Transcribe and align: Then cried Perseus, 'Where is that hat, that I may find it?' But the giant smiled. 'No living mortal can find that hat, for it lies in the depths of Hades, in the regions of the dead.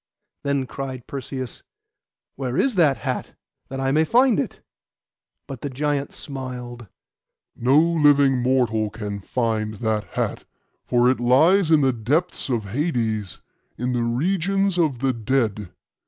Then 0.41 0.65
cried 0.65 1.05
Perseus, 1.05 1.61
'Where 2.35 2.57
is 2.57 2.73
that 2.73 2.97
hat, 2.97 3.35
that 3.69 3.79
I 3.79 3.91
may 3.91 4.03
find 4.03 4.39
it?' 4.39 4.59
But 5.45 5.61
the 5.61 5.69
giant 5.69 6.11
smiled. 6.11 6.87
'No 7.55 7.77
living 7.77 8.41
mortal 8.41 8.89
can 8.89 9.19
find 9.19 9.75
that 9.75 10.05
hat, 10.15 10.45
for 10.87 11.07
it 11.11 11.19
lies 11.19 11.69
in 11.69 11.81
the 11.81 11.93
depths 11.93 12.49
of 12.49 12.65
Hades, 12.65 13.41
in 13.77 13.93
the 13.93 14.01
regions 14.01 14.79
of 14.79 14.97
the 15.01 15.13
dead. 15.13 15.69